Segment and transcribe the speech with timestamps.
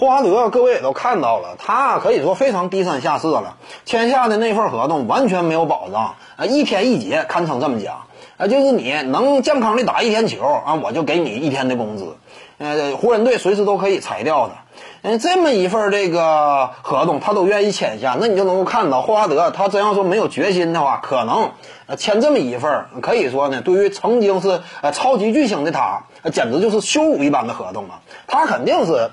[0.00, 8.06] 霍华德，各位也都看到了，他可以说非常低三下四了，签下的那份合同完全没有保障啊，一天一结，堪称这么讲
[8.38, 12.16] 啊，就是你能健康的打一天球啊，我就给你一天的工资，
[12.56, 14.54] 呃，湖人队随时都可以裁掉他，
[15.02, 21.50] 嗯，这么一份这个合同他都愿意签下，那你就能够看到霍华德他真要说没有决心的话，可能
[21.98, 29.10] 签这么一份，可以说呢，对于曾经是呃超级巨星的他，简直就是羞辱一般的合同啊，他肯定是。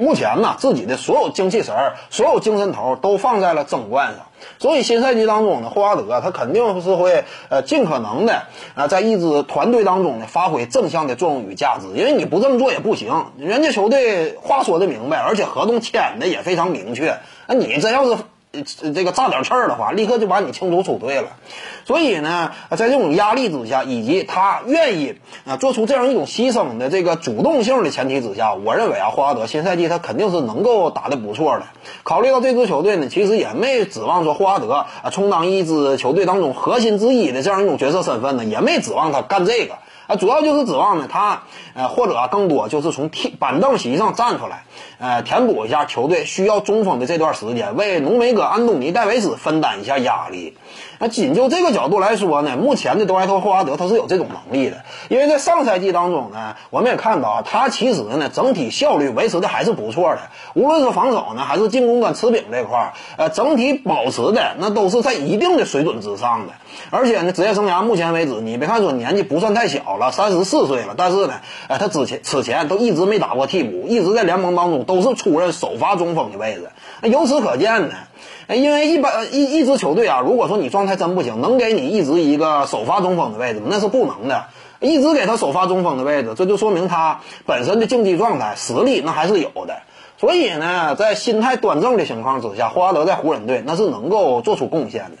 [0.00, 4.26] 目前呢，自己的所有精气神儿、所有精神头都放在了争冠上，
[4.58, 8.42] 所以新赛季当中呢，霍华德他肯定是会呃尽可能的
[8.74, 13.26] 啊，在一支团队当中呢发挥正向的作用与价值，因为你不这么做也不行。
[13.38, 18.16] 人家球队话说的明白，而且合同签的也非常明确，那你真要是。
[18.52, 21.28] 这个炸点刺儿的话，立刻就把你清除出队了。
[21.84, 25.14] 所以呢，在这种压力之下，以及他愿意
[25.46, 31.66] 啊做出这样一种牺牲的这个主动性的前提之下，我认为啊，霍华德新赛季他肯定是能够打得不错的。
[32.02, 39.74] 考虑到这支球队呢，其实也没指望说霍华德啊充当一支球队当中核心之一的这样一种角色身份呢，也没指望他干这个。
[40.06, 44.64] 啊，主要就是指望呢，他，呃，或者更多就是从替板凳席上站出来，
[44.98, 50.56] 呃，填补一下球队需要中锋的这段时间，为浓眉哥安东尼戴维斯分担一下压力。
[51.02, 60.20] 那仅就这个角度来说呢，目前的德怀特霍华德他是有这种能力的，因为在上赛季当中呢，我们也看到啊，他其实呢整体效率维持的还是不错的，
[60.54, 66.52] 无论是防守呢还是进攻端持饼这块儿，呃，整体保持的那都是在一定的水准之上的。
[66.90, 76.68] 而且呢，职业生涯目前为止，你别看说年纪不算太小了，三十四岁了，但是呢，呃，他之前此前都一直没打过替补，一直在联盟当中都是出任首发中锋的位置。
[77.00, 77.94] 那由此可见呢，
[78.56, 83.66] 因为一般一一支球队啊，如果说你状态真不行，能给你一直一个首发中锋的位置吗？
[83.70, 84.46] 那是不能的。
[84.80, 89.82] 一直给他首发中锋的位置，这就说明他本身的竞技状态、实力那还是有的。
[90.16, 95.18] 所以呢，在心态端正的情况之下，霍华德在湖人队那是能够做出贡献的。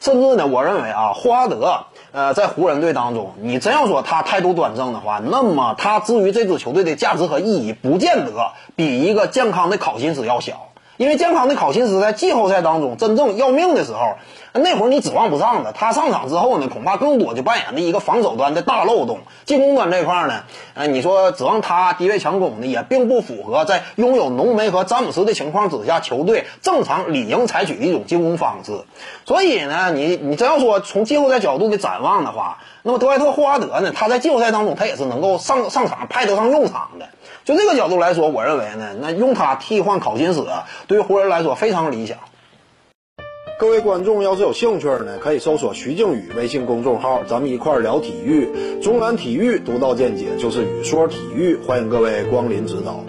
[0.00, 8.32] 甚至呢，我认为啊，霍华德，呃，在湖人队当中，你真要说他态度端正的话，那么他至于这支球队的价值和意义，不见得
[8.76, 10.68] 比一个健康的考辛斯要小。
[10.98, 14.16] 因为健康的考辛斯在季后赛当中真正要命的时候，
[14.52, 15.72] 那会儿你指望不上的。
[15.72, 19.20] 他上场之后呢，恐怕更多就扮演的一个防守端的大漏洞。
[19.44, 20.42] 进攻端这块呢，
[20.74, 28.80] 呃，你说指望他低位强攻呢，也并不符合在拥有浓眉和詹姆斯的情况之下，球队正常理应采取的一种进攻方式。
[29.24, 37.06] 所以呢，你你真要说从季后赛角度的展望的话，那么德怀特霍华德呢，他在季后赛当中他也是能够上上场派得上用场的。
[37.44, 40.46] 就这个角度来说，我认为呢，那用他替换考辛斯，
[40.88, 42.16] 对于湖人来说非常理想。
[43.58, 48.48] 各位观众要是有兴趣呢，可以搜索徐静宇微信公众号，咱们一块儿聊体育。
[48.80, 53.04] 中南体育独到见解就是语说体育，欢迎各位光临指导。